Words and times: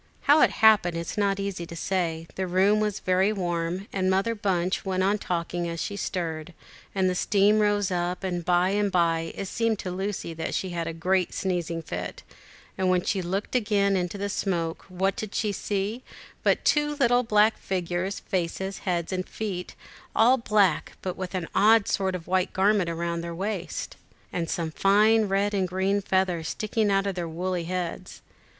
How 0.21 0.41
it 0.41 0.49
happened, 0.65 0.97
it 0.97 1.01
is 1.01 1.15
not 1.15 1.39
easy 1.39 1.67
to 1.67 1.75
say; 1.75 2.25
the 2.33 2.47
room 2.47 2.79
was 2.79 2.99
very 3.01 3.31
warm, 3.31 3.87
and 3.93 4.09
Mother 4.09 4.33
Bunch 4.33 4.83
went 4.83 5.03
on 5.03 5.19
talking 5.19 5.69
as 5.69 5.79
she 5.79 5.95
stirred, 5.95 6.55
and 6.95 7.07
a 7.07 7.13
steam 7.13 7.59
rose 7.59 7.91
up, 7.91 8.23
and 8.23 8.43
by 8.43 8.69
and 8.69 8.91
by 8.91 9.31
it 9.35 9.45
seemed 9.47 9.77
to 9.77 9.91
Lucy 9.91 10.33
that 10.33 10.55
she 10.55 10.71
had 10.71 10.87
a 10.87 10.93
great 10.93 11.35
sneezing 11.35 11.83
fit, 11.83 12.23
and 12.79 12.89
when 12.89 13.03
she 13.03 13.21
looked 13.21 13.53
again 13.53 13.95
into 13.95 14.17
the 14.17 14.27
smoke, 14.27 14.85
what 14.89 15.15
did 15.15 15.35
she 15.35 15.51
see 15.51 16.01
but 16.41 16.65
two 16.65 16.95
little 16.95 17.21
black 17.21 17.59
figures, 17.59 18.21
faces, 18.21 18.79
heads, 18.79 19.13
and 19.13 19.29
feet 19.29 19.75
all 20.15 20.35
black, 20.35 20.93
but 21.03 21.15
with 21.15 21.35
an 21.35 21.47
odd 21.53 21.87
sort 21.87 22.15
of 22.15 22.25
white 22.25 22.53
garment 22.53 22.89
round 22.89 23.23
their 23.23 23.35
waists, 23.35 23.95
and 24.33 24.49
some 24.49 24.71
fine 24.71 25.25
red 25.25 25.53
and 25.53 25.67
green 25.67 26.01
feathers 26.01 26.47
sticking 26.49 26.89
out 26.89 27.05
of 27.05 27.13
their 27.13 27.29
woolly 27.29 27.65
heads. 27.65 28.23